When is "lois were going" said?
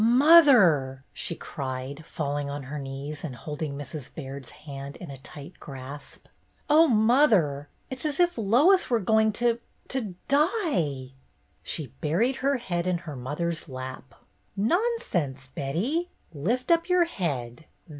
8.35-9.31